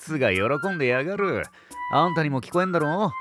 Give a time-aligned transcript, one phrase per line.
[0.00, 1.44] 靴が喜んでやがる。
[1.92, 3.12] あんたにも聞こえんだろ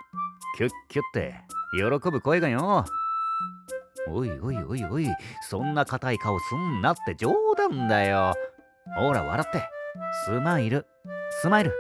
[0.58, 2.86] キュッキュって喜ぶ声がよ。
[4.10, 5.08] おいおいおいおい、
[5.50, 8.34] そんな硬い顔すんなって冗談だよ。
[8.96, 9.70] ほら笑って。
[10.26, 10.86] スマイル。
[11.42, 11.74] スマイル。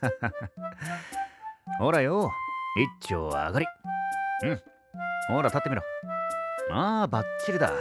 [1.78, 2.30] ほらよ、
[3.00, 3.66] 一丁上がり。
[4.44, 4.62] うん。
[5.28, 5.82] ほら立ってみろ。
[6.70, 7.72] ああ、バッチリだ。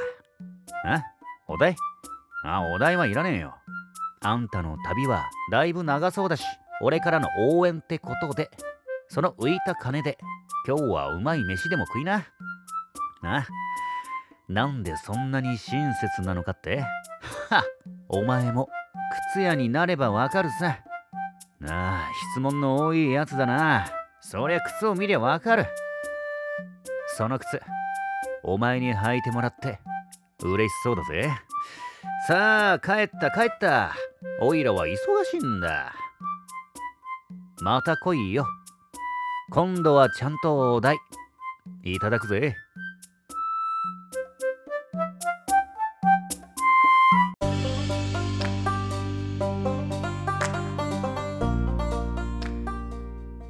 [0.86, 1.04] あ
[1.48, 1.76] お題？
[2.46, 3.56] あ、お題はいらねえよ。
[4.22, 6.44] あんたの旅はだいぶ長そうだし、
[6.82, 8.50] 俺からの応援ってことで、
[9.14, 10.18] その浮いた金で
[10.66, 12.24] 今日はうまい飯でも食いな。
[13.22, 13.46] な、
[14.48, 16.86] なんでそんなに親切なのかって？
[17.50, 17.62] は
[18.08, 18.70] お前も
[19.34, 20.80] 靴屋になればわかるさ。
[21.60, 23.86] なあ、質問の多いやつだな。
[24.22, 25.66] そりゃ靴を見りゃわかる。
[27.18, 27.62] その靴、
[28.44, 29.82] お前に履いてもらって
[30.42, 31.30] 嬉しそうだぜ。
[32.28, 33.92] さあ、帰った帰った。
[34.40, 34.96] おいらは忙
[35.30, 35.92] しいんだ。
[37.62, 38.48] また来いよ。
[39.54, 40.98] 今度はちゃんとお題。
[41.84, 42.56] いただくぜ。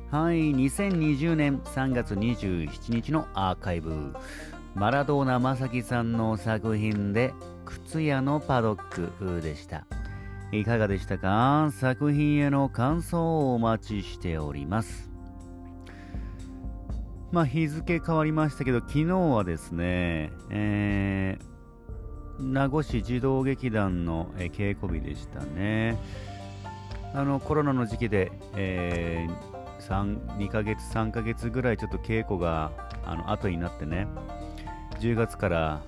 [0.09, 4.15] はい、2020年3月27日のアーカイブ。
[4.73, 7.31] マラドーナ正樹さんの作品で
[7.63, 9.85] 靴屋のパドックでした。
[10.51, 11.69] いかがでしたか？
[11.71, 15.10] 作品への感想をお待ちしております。
[17.31, 25.97] まあ、日付変わりましたけど、昨日はですね、えー、名護市児童劇団の、稽古日でしたね。
[27.13, 32.71] あのコロナの時期で、えー、2ヶ月、3ヶ月ぐらいちょっと稽古が
[33.05, 34.07] あの後になってね、
[34.99, 35.81] 10月から、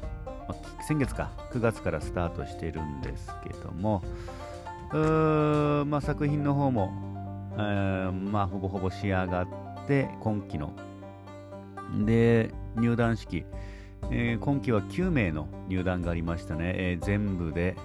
[0.47, 4.01] まあ、先月か、9月からスタートしてるんですけども、
[5.87, 6.93] まあ、作品の方も、
[7.57, 9.47] えー、まあ、ほぼほぼ仕上がっ
[9.87, 10.71] て今期の
[12.05, 13.45] で入団式、
[14.11, 17.75] えー、今期は9名の入団がありましたね、えー、全部で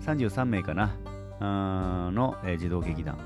[0.00, 0.96] 33名かな。
[1.40, 3.18] の、えー、児童劇団。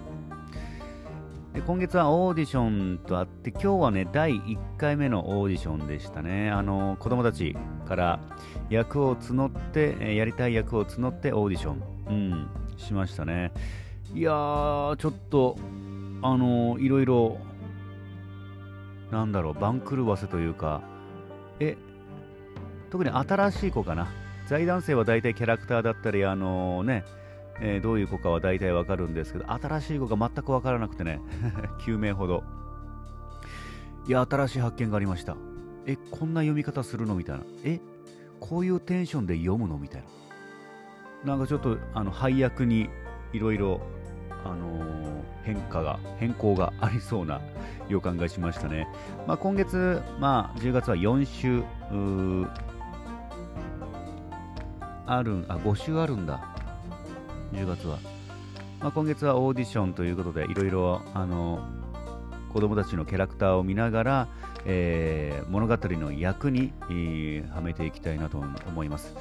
[1.52, 6.50] で今月はオーディションとあって今日はね第1回目のオーディションでしたね。
[6.50, 7.56] あの子供たち
[7.86, 8.20] から
[8.68, 13.52] 役を募って、えやりたい役を募ってオーディションうん、しましたね。
[14.14, 15.56] いやー、ちょっと、
[16.22, 17.38] あの、いろいろ、
[19.10, 20.82] なんだろう、番狂わせというか、
[21.60, 21.76] え、
[22.90, 24.08] 特に新しい子かな。
[24.46, 27.04] 財団生は大体キャラクターだったり、あのー、ね、
[27.60, 31.20] えー、どういう子かは大体わかるんですけど、新しい子が全くわからなくてね、
[31.80, 32.44] 9名ほど。
[34.06, 35.36] いや、新しい発見がありました。
[35.86, 37.44] え、こんな読み方するのみたいな。
[37.64, 37.80] え、
[38.40, 40.02] こういうテンションで読むのみたい
[41.24, 41.34] な。
[41.34, 42.88] なんかちょっとあの配役に
[43.32, 43.80] いろいろ
[44.44, 47.40] あのー、変化が、変更がありそうな
[47.88, 48.88] 予感がしましたね。
[49.26, 51.62] まあ、今月、まあ、10月は4週、
[55.06, 56.42] ある、あ、5週あるんだ。
[57.52, 57.98] 10月は。
[58.80, 61.60] まあ、今月はオーディションということで、いろいろ、あの、
[62.52, 64.28] 子供たちのキャラクターを見ながら、
[64.64, 69.14] えー、物語の役に、えー、はめていきたいなと思います。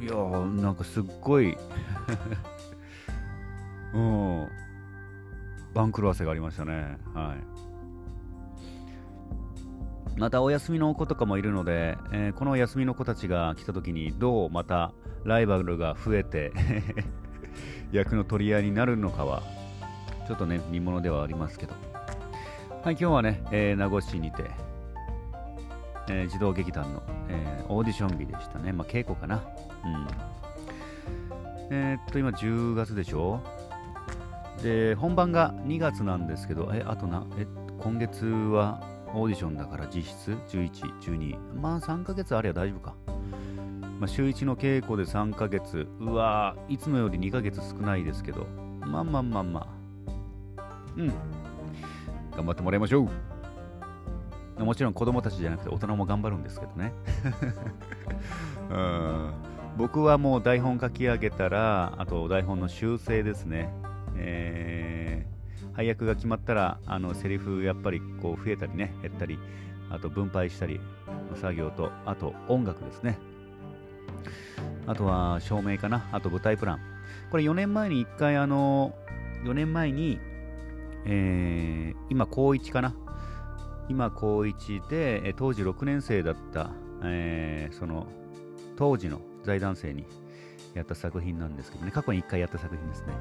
[0.00, 1.56] いやー、なんかすっごい
[3.94, 4.48] うん、
[5.74, 6.98] 番狂わせがありましたね。
[7.14, 7.68] はい。
[10.18, 14.92] またお休みの子とかもいるので、えー、このお休みの子たちが来た時にどうまた
[15.24, 16.52] ライバルが増えて
[17.92, 19.42] 役の取り合いになるのかは
[20.26, 21.74] ちょっとね見ものではありますけど。
[22.84, 24.44] はい今日はね、えー、名護市にて、
[26.08, 28.72] えー、児童劇団の、えー、オーディション日でしたね。
[28.72, 29.42] まあ稽古かな。
[29.84, 30.06] うん。
[31.70, 33.40] えー、っと今10月でしょ？
[34.62, 37.46] で本番が2月なんですけどえあとなえ
[37.80, 38.82] 今月は
[39.14, 42.94] オーディションだから実質？11、12まあ3ヶ月あれば大丈夫か、
[43.98, 45.88] まあ、週1の稽古で3ヶ月。
[46.00, 48.46] うわいつもより2ヶ月少ないですけど。
[48.80, 49.66] まあまあまあまあ。
[50.96, 51.12] うん。
[52.36, 53.08] 頑張ってもらいましょ
[54.58, 54.64] う。
[54.64, 56.92] もちろん子供たちじゃなくて大人も頑張るんですけどね。
[58.70, 59.32] うん。
[59.76, 63.72] 僕はもう台本書き上げたらあと台本の修正ですね。
[64.18, 69.38] えー、配役が決まったらあのセリフやっぱりこう増えたりね減ったり
[69.90, 70.80] あと分配したり
[71.30, 73.18] の作業とあと音楽ですね。
[74.86, 76.08] あとは照明かな。
[76.12, 76.80] あと舞台プラン。
[77.30, 78.94] これ4年前に1回あの
[79.44, 80.18] 4年前に、
[81.04, 82.94] えー、今高1かな。
[83.88, 86.70] 今高1で当時6年生だった、
[87.04, 88.06] えー、その
[88.76, 90.04] 当時の財団生に
[90.74, 91.90] やった作品なんですけどね。
[91.90, 93.14] 過去に1回やった作品ですね。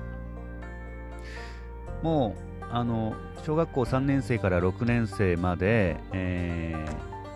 [2.04, 3.16] もうあの
[3.46, 6.76] 小学校3年生から6年生まで、え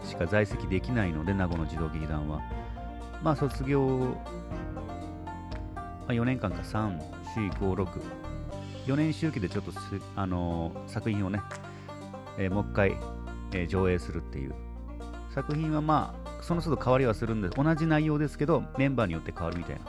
[0.03, 2.41] ー、しか在籍できないので名護の児童劇団は。
[3.23, 3.87] まあ卒業、
[5.75, 6.61] まあ、4年間か。
[6.61, 6.99] 3、
[7.35, 8.01] 4、5、6
[8.87, 9.71] 4年周期でちょっと
[10.15, 11.39] あの作品をね、
[12.37, 12.97] えー、もう一回、
[13.53, 14.55] えー、上映するっていう。
[15.33, 19.81] 作品はまあその都度変わりはするんで同じ内容ですけどメンバーによって変わるみたいな。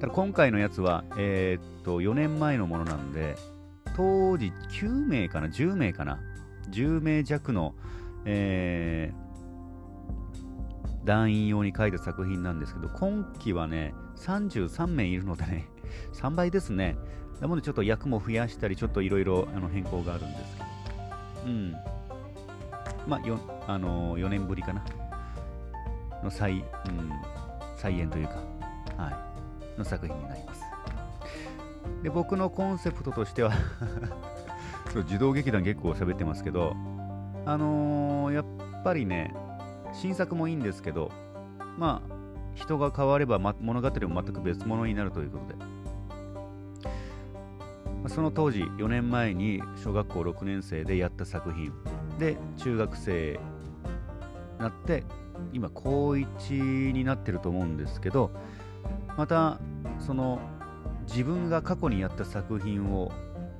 [0.00, 3.36] ただ今回のやつは、えー、っと4年前のものなんで
[3.96, 6.20] 当時9名かな、10名かな、
[6.70, 7.74] 10名弱の、
[8.26, 15.68] えー、団員用に書いた作品なんですけど、今期はね、33名いるのでね、
[16.12, 16.98] 3倍ですね。
[17.40, 20.66] なのでちょっと役も増やしたり、ちょっといろいろ変更があるんですけど、
[21.46, 21.72] うん。
[23.06, 24.84] まあ、よあのー、4年ぶりかな。
[26.22, 26.62] の再、うん、
[27.76, 28.34] 再演というか、
[28.98, 29.10] は
[29.74, 30.75] い、の作品になります。
[32.02, 33.52] で僕のコンセプトとしては
[34.92, 36.76] そう児童劇団結構喋ってますけど
[37.44, 38.44] あのー、やっ
[38.84, 39.34] ぱりね
[39.92, 41.10] 新作もいいんですけど
[41.78, 42.16] まあ
[42.54, 45.54] 人が変われば、ま、物語も全く別物になるということで、
[48.02, 51.70] まその当時4年前に小学校6年生でやった作品。
[52.18, 53.38] で中学生に
[54.58, 55.04] なって
[55.52, 58.30] 今高1になってると思うんですけど
[59.18, 59.58] また
[59.98, 60.40] その
[61.06, 63.12] 自分が過去にやった作品を、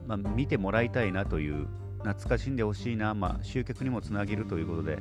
[0.06, 1.66] まあ、見てもらいたいなという
[2.04, 4.98] 懐かしんでほしいな、まあ、集客にもつなげるということで、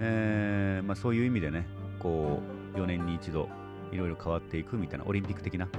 [0.00, 1.66] えーまあ、そういう意味でね
[1.98, 2.42] こ
[2.74, 3.48] う4年に一度
[3.92, 5.68] いろいろ変わっていくみたいなオリンピック的な、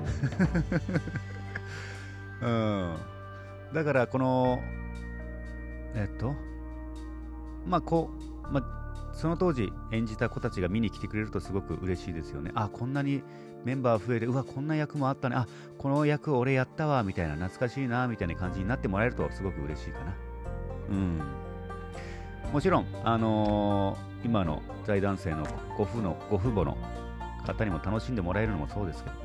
[2.42, 2.96] うん、
[3.74, 4.60] だからこの
[5.94, 6.34] えっと
[7.68, 8.10] まあこ
[8.50, 12.51] う、まあ、その当時演じた子たちが見に来てくれるとすごく嬉しいですよね。
[12.56, 13.22] あこんなに
[13.66, 20.16] メンバー増えて、うわ、こんな役もあったね、あこの役俺やったわ、みたいな、懐かしいな、みたいな感じになってもらえるとすごく嬉しいかな。
[20.90, 21.22] うん。
[22.54, 25.46] もちろん、あのー、今の財団生の
[25.78, 26.78] ご父のご父母の
[27.46, 29.16] 方にも楽しんでもらえるのもそうですけど、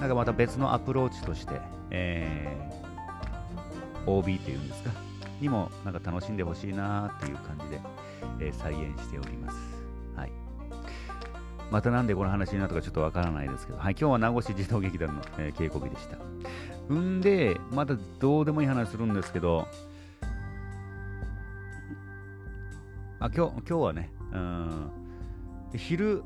[0.00, 4.90] なんかまた別のアプローチとして、えー、OB っていうんですか、
[5.40, 7.80] にもなんか楽しんでほしいなっていう感じで、
[8.38, 9.71] えー、再現しております。
[11.72, 16.18] またなんでこの話になったかちょっとわからないですけど、はい、今日は名護市児童劇団の、えー、稽古日でした。
[16.90, 19.66] うんで、またどうでもいい話するんですけど、
[23.20, 24.90] あ今日今日はね、うん、
[25.74, 26.22] 昼、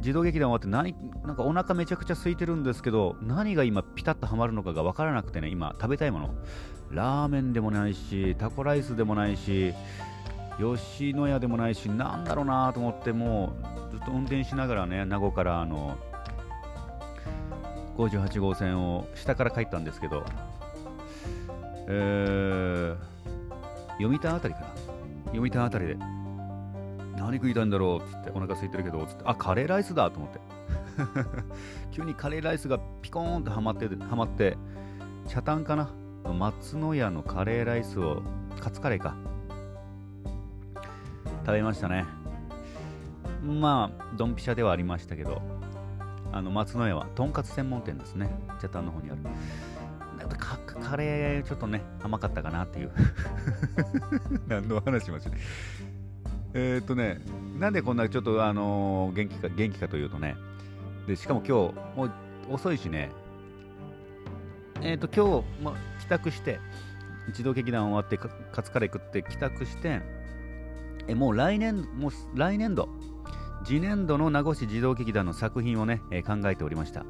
[0.00, 0.94] 児童劇団終わって何、
[1.26, 6.34] なんかお腹めちゃくちゃ空いてるんですけど、何が今ピタッとはまるのかがわからなくてね、今食べたいもの。
[6.90, 9.72] ラーメンでもないし、タコライスでもないし、
[10.58, 13.52] 吉野家でもないし、なんだろうなと思って、も
[13.88, 15.96] うずっと運転しながらね、名護からあの
[17.96, 20.24] 58号線を下から帰ったんですけど、
[21.88, 22.96] えー、
[23.98, 24.66] 読谷あたりかな。
[25.32, 25.96] 読谷あたりで
[27.16, 30.40] 何食いたいんだろうっつってお腹空いてるけどつってあカレーライスだと思って。
[31.92, 34.56] 急にカレーライスがピコーンとはまってはまって
[35.28, 35.90] 茶炭かな。
[36.32, 38.22] 松の屋のカレーライスを
[38.60, 39.14] カツカレーか。
[41.46, 42.04] 食べましたね。
[43.44, 45.40] まあドンピシャではありましたけど
[46.32, 48.28] あの松の屋はとんかつ専門店ですね。
[48.60, 49.20] 茶炭の方にある。
[50.40, 52.90] カカレーちょっとね甘かったかなっていう。
[54.48, 55.38] 何の話もしない。
[56.54, 57.20] えー、っとね
[57.60, 60.34] なんでこんなちょっとあのー、元気か元気かというとね
[61.06, 62.10] でしかも今日もう
[62.54, 63.10] 遅いしね。
[64.80, 66.58] えー、っと今日、ま、帰宅して
[67.28, 68.18] 一度劇団終わって
[68.52, 70.15] カツカレー食って帰宅して
[71.08, 72.88] えもう来年もう来年度。
[73.64, 77.04] 次年度の名護市児童劇団の作品をね、え、考えておりました。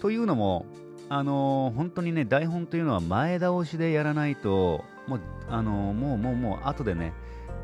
[0.00, 0.66] というのも
[1.08, 7.14] あのー、本当にね台本というのは前倒しでやらないともうあのー、もうもうもう後でね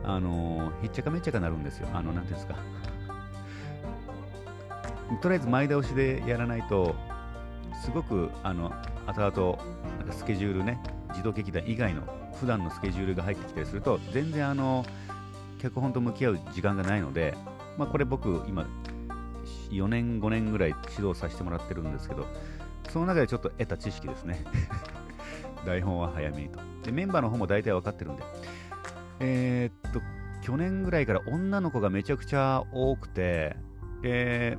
[0.02, 1.88] あのひっちゃかめっちゃかなるんですよ。
[1.92, 2.56] あのなんていうんですか。
[5.21, 6.94] とりあえず前倒しでやらないと
[7.83, 8.73] すごくあの
[9.06, 9.62] 後々
[9.99, 10.80] なんかスケジュールね
[11.14, 12.02] 児童劇団以外の
[12.40, 14.85] 普段のスケジュールが入ってきたりすると全然あの
[15.59, 17.35] 脚本と向き合う時間がないので、
[17.79, 18.67] まあ、これ僕今
[19.71, 22.27] 4年5年ぐらい指導させてもらってるんですけど
[22.91, 24.45] その中でちょっと得た知識ですね。
[25.65, 26.61] 台本は早めにと。
[26.85, 28.23] でメンバーの方も大体分かってるんで。
[29.21, 30.01] えー、っと
[30.43, 33.57] 去年ぐらいから女の子がめちゃくちゃ多くて
[34.03, 34.59] で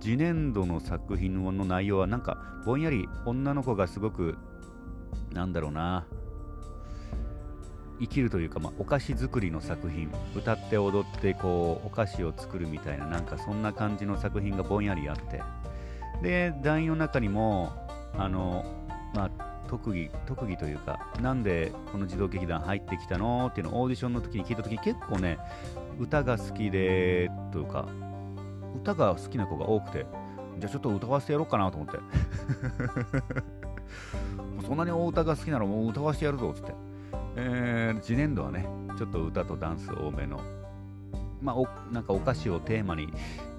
[0.00, 4.36] 次年度の作品の内容はなんかぼんやり女の子がすごく
[5.32, 6.06] なんだろうな
[8.00, 15.42] 生きるというか、まあ、お菓子作りの作品歌って踊ってこうお菓子を作るみたいななんかそんな感じの作品がぼんやりあって
[16.22, 17.72] で団員の中にも
[18.16, 18.64] あの、
[19.14, 19.30] まあ、
[19.68, 25.38] 特技特技というかなんでこの児童劇団入ってきたのっていうのをオーディションの時に聞いた時結構ね
[25.98, 27.88] 歌が好きでというか
[28.76, 30.06] 歌が好きな子が多くて
[30.58, 31.98] じゃあちょっと歌わせてやろうかなと思って。
[34.66, 36.74] そんなにお歌が好きならもう歌わせてやるぞっつって、
[37.36, 40.40] えー、次年度はねちょっと歌とダンス多めの
[41.42, 43.08] まあおなんかお菓子をテーマに、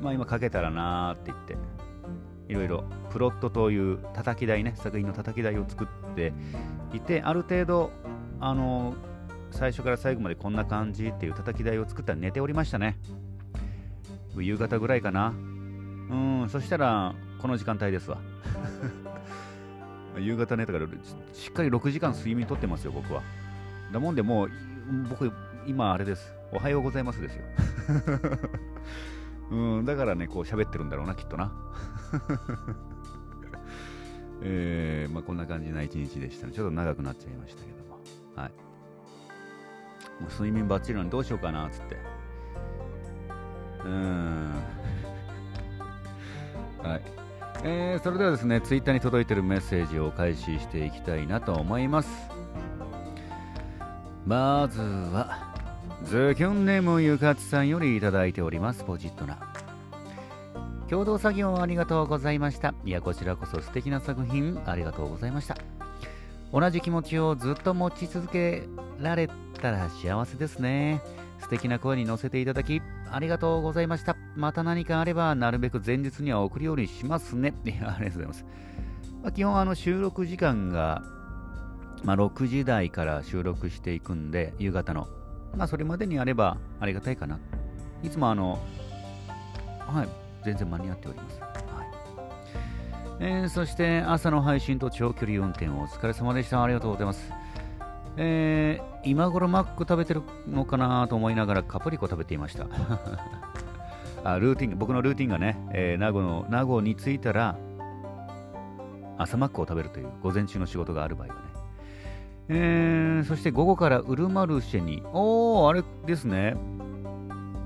[0.02, 1.58] まあ、今かけたらなーって言って
[2.48, 6.34] いろいろプロットという叩き台ね作品の叩き台を作って
[6.94, 7.92] いてある程度
[8.40, 8.96] あの
[9.52, 12.98] 最初から最後までこんな感じっていう叩き台を作ったら寝ておりましたね。
[14.38, 15.30] 夕方ぐらいかな。
[15.30, 18.18] うんそしたらこの時間帯ですわ。
[20.20, 20.88] 夕方寝たから
[21.34, 23.22] しっかり6時間睡眠とってますよ僕は。
[23.96, 24.50] だもんでもう
[25.10, 25.32] 僕
[25.66, 27.46] 今あれですおはようございますですよ
[29.52, 31.54] うん、だからね、こう喋ってるんだろうな、きっとな。
[34.42, 36.54] えー、まあ、こんな感じな一日でしたね。
[36.54, 38.00] ちょっと長くなっちゃいましたけども。
[38.36, 38.50] はい。
[40.20, 41.98] もう睡眠ばっちりなのにどうしようかな、つって。
[43.86, 44.52] うん。
[46.82, 47.02] はい。
[47.64, 52.36] えー、それではですね、ツイッターに届いてるメッセージを開始していきたいなと思います。
[54.26, 55.54] まずは、
[56.04, 59.38] ズキュンネームゆかつさんよりいただいておりますポジットな。
[60.90, 62.74] 共同作業ありがとうございました。
[62.86, 65.56] いやこちらこそ素敵な作品ありがとうございました。
[66.52, 68.68] 同じ気持ちをずっと持ち続け
[69.00, 69.30] られ
[69.62, 71.04] たら幸せですね。
[71.40, 74.16] 素敵な声に乗せていただきありがとうございました。
[74.36, 77.54] また何かあればなるべく前日には送るようにしますね。
[77.64, 78.46] い やありがとうございます、
[79.24, 81.04] ま、基本あの収録時間が
[82.04, 85.08] まあ、6時台から収録していくんで夕方の
[85.58, 87.40] まあ、それまでにあればありがたいかな。
[88.04, 88.60] いつもあの、
[89.80, 90.10] はい、
[90.44, 91.40] 全然間に合っております。
[91.40, 91.88] はい
[93.20, 96.62] えー、そして朝の配信と長距離運転お疲れ様でした。
[96.62, 97.32] ありがとうございます。
[98.18, 102.68] えー、今頃マック食べてるのかなと思いながらカプリコ食べていました。
[104.24, 107.58] あルーティン、僕のルーティンがね、えー、名護の、名護に着いたら、
[109.18, 111.42] 朝マックを食べるという午前中の仕事がある場合はね、
[112.48, 116.56] えー、そして午後からウルマルシェに、おー、あれですね。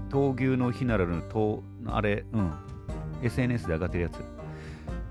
[0.10, 1.22] 闘牛の日ならぬ、
[1.88, 2.52] あれ、うん、
[3.22, 4.24] SNS で上がってるやつ。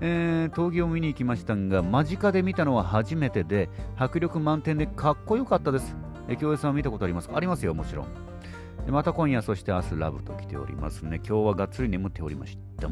[0.01, 5.95] えー、闘牛を見に行きましたが、間近で見たのは初めてで、迫力満点でかっこよかったです。
[6.27, 7.37] え京平さんは見たことありますか？
[7.37, 8.05] ありますよ、もちろん。
[8.85, 11.17] でまた今夜、そして明日ラブと来ておりますね。
[11.17, 12.89] 今日はがっつり眠っておりました。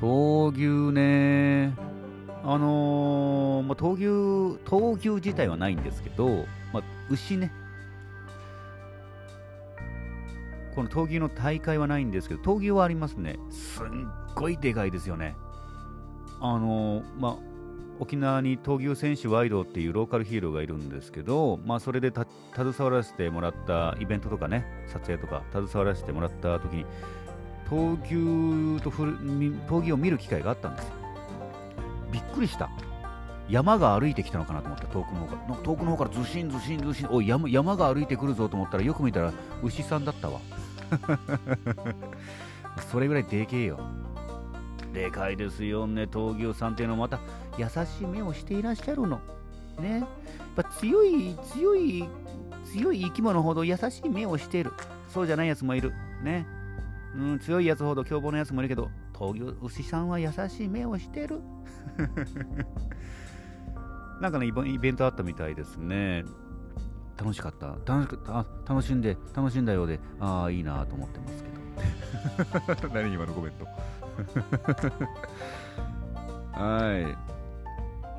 [0.00, 1.74] 闘牛ね
[2.44, 7.52] あのー、まあ、闘牛、闘牛自体はないんですけど、まあ、牛ね。
[10.74, 13.38] この闘牛の大会はないんですけど、闘牛はありますね。
[13.50, 15.34] すんごいでかいですよね。
[16.40, 17.36] あのまあ、
[17.98, 22.12] 沖縄に闘牛選手ワイドっていうローカルヒーローがいるんですけど、まあ、それで
[22.54, 26.86] 携わらせてもらったイベントとかね、撮影とか携わらせてもらった時に、
[27.68, 30.97] 闘牛と闘牛を見る機会があったんですよ。
[32.38, 32.70] くりした。
[33.48, 34.86] 山が歩いてきたのかなと思った。
[34.86, 35.56] 遠くの方から。
[35.56, 37.08] 遠くの方からずしんずしんずしん。
[37.10, 40.40] おい山山が歩いてくるぞと思ったらよく見たら牛さんだったわ。
[42.90, 43.80] それぐらいでけえよ。
[44.92, 46.04] でかいですよね。
[46.04, 47.20] 闘牛さんっていうのはまた
[47.58, 49.20] 優しい目をしていらっしゃるの。
[49.78, 50.00] ね。
[50.00, 50.08] やっ
[50.56, 52.08] ぱ強い強い
[52.64, 54.72] 強い生き物ほど優しい目をしている。
[55.08, 55.92] そうじゃないやつもいる。
[56.22, 56.46] ね。
[57.16, 61.40] うん強いやつほど凶暴なやつもいるけど闘牛牛さんは優しい目をしてる
[64.20, 66.24] なんかね、イベントあったみたいですね。
[67.16, 67.76] 楽しかった。
[67.84, 71.44] 楽しかった楽しんで、楽しんだようで、ああ、いいなと思ってます
[72.76, 72.94] けど。
[72.94, 73.66] 何今のコメント
[76.52, 77.16] は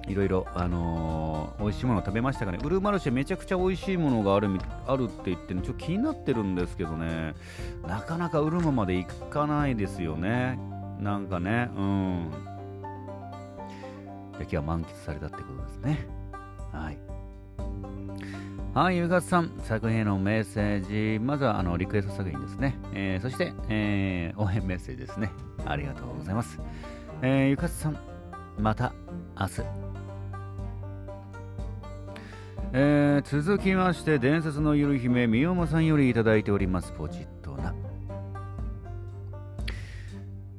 [0.08, 0.10] い。
[0.12, 2.60] いろいろ、あのー、美味しいもの食べましたかね。
[2.64, 4.50] ウルマルシェめちゃくちゃ美味しいものがある
[4.88, 7.36] あるって言って、ね、ちょっと気になってるんですけどね、
[7.86, 10.58] なかなかウルマまで行かないですよね。
[11.00, 12.32] なんかね、うん。
[14.40, 16.08] 今日は満喫されたってことですね。
[16.72, 16.98] はい。
[18.74, 22.78] はい、ゆうかさん、作品へのメッセージ、まずはあのリクエスト作品ですね。
[22.94, 25.32] えー、そして、えー、応援メッセージですね。
[25.66, 26.60] ありがとうございます。
[27.22, 27.98] えー、ゆかさん、
[28.58, 28.94] また
[29.40, 29.62] 明日。
[32.72, 36.92] えー、続きまして、伝説のゆる姫、みおまさんよりいただいております。
[36.92, 37.74] ポチッとな。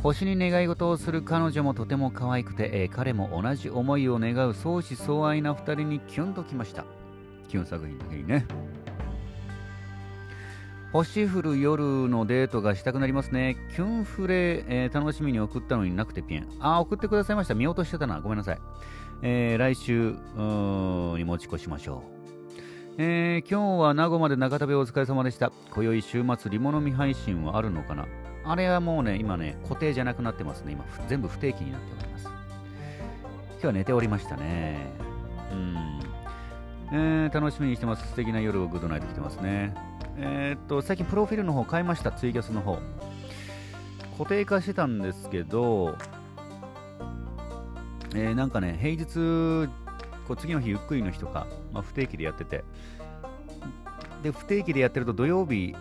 [0.03, 6.85] 星に願い事をする彼女もとても可愛くて、えー、彼も同じ思いを願う相思相愛な2人にキュンときました
[7.49, 8.47] キュン作品だけにね
[10.93, 13.57] 星降る夜のデートがしたくなりますね。
[13.77, 16.49] キュンフレ、えー、楽しみに送ったのになくてピン。
[16.59, 17.55] あ、送ってくださいました。
[17.55, 18.21] 見落としてたな。
[18.21, 18.59] ごめんなさい。
[19.23, 20.17] えー、来週
[21.17, 22.95] に持ち越しましょう。
[22.99, 25.53] えー、今日は名護まで長旅お疲れ様でした。
[25.71, 28.09] 今宵週末、リモノミ配信はあるのかな？
[28.45, 30.73] あれはもうね、今ね、固定じゃなくなってますね。
[30.73, 32.25] 今、全部不定期になっております。
[32.25, 34.79] 今日は寝ておりましたね。
[35.53, 36.01] うん。
[36.93, 38.07] えー、楽しみにしてます。
[38.09, 39.75] 素敵な夜をグッドナイト来てますね。
[40.17, 42.11] えー、っと、最近プロフィールの方変えました。
[42.13, 42.79] ツイキャスの方。
[44.19, 45.97] 固定化してたんですけど、
[48.15, 49.71] えー、なんかね、平日、
[50.27, 52.65] こう次の日ゆっくりの日とか、まあ、不定期でやってて、
[54.23, 55.75] で、不定期でやってると土曜日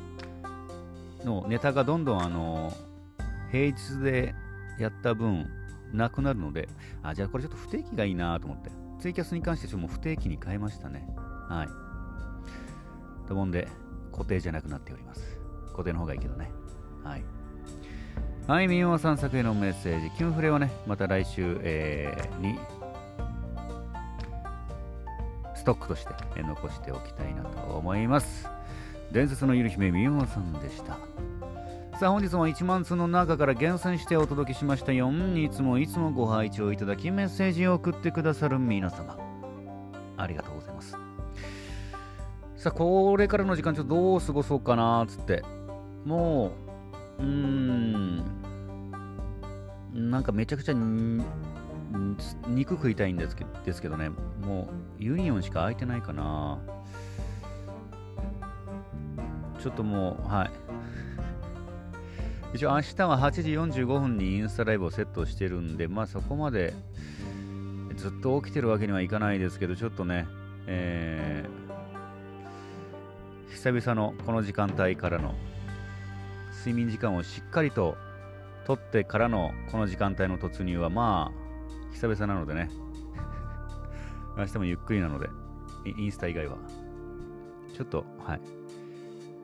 [1.24, 2.74] のネタがどんどんあの
[3.52, 4.34] 平日で
[4.80, 5.48] やった分
[5.94, 6.70] なくなるので、
[7.02, 11.08] あ、じゃあこれちょっと不定期がいいなと思って、ツイキャスに関してちょっともう不定期に変えましたね。
[11.48, 13.28] はい。
[13.28, 13.68] と思うんで、
[14.12, 15.40] 固定じゃなくなっております。
[15.72, 16.52] 固定の方がいいけどね。
[17.04, 17.24] はい。
[18.48, 20.12] はい、みよさん作へのメッセージ。
[20.12, 22.60] キュンフレはね、また来週、えー、に、
[25.56, 28.50] ストックとして残しておきたいなと思います。
[29.12, 31.00] 伝説のゆる姫みよさんでした。
[32.00, 35.12] さあ本日も1万通の中から厳選してお届けしましたよ。
[35.36, 39.18] いつもいつもご拝聴いただきメッセージを送ってくださる皆様。
[40.16, 40.96] ありがとうございます。
[42.56, 45.44] さあこれからの時間ちょっとどう過ごそうかなつって。
[46.06, 46.52] も
[47.18, 48.24] ううーん
[49.94, 50.76] なんかめちゃくちゃ
[52.48, 54.10] 肉食いたいんですけですけどね。
[54.42, 54.70] も
[55.00, 56.60] うユニオンしか空いてないかな
[59.62, 60.52] ちょっともう、はい。
[62.54, 66.74] 一応明日は8時45分にインスタライブをセットしてるんで、まあそこまで
[67.96, 70.26] ずっと起きてるわけにはいかないですけど、ちょっとね、
[70.66, 75.36] えー、久々のこの時間帯からの
[76.58, 77.98] 睡眠時間をしっかりと
[78.66, 82.70] 取ってからのこの時間帯の突入はまあ久々なのでね。
[84.38, 85.30] 明日もゆっくりなので
[85.86, 86.58] インスタ以外は。
[87.76, 88.59] ちょっとはい。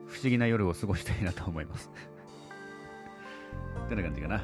[0.08, 1.90] 不思議な夜を過ごしたいなと思います。
[3.86, 4.42] ってな感じかな。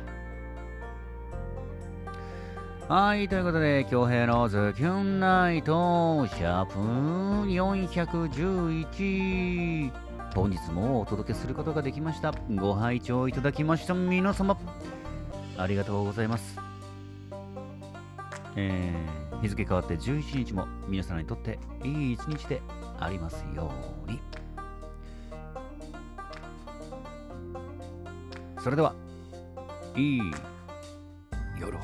[2.89, 6.79] はい、ということで、京平のズキュンナイト、シャープ
[7.49, 9.93] 411。
[10.35, 12.35] 本日もお届けすることができました。
[12.55, 14.59] ご拝聴いただきました皆様、
[15.57, 16.59] ありがとうございます。
[18.57, 22.61] えー、日付変わって11日も皆様にとっていい一日で
[23.01, 23.73] ありますよ
[24.07, 24.21] うに。
[28.63, 28.95] それでは、
[29.97, 30.21] いい
[31.61, 31.81] 夜を。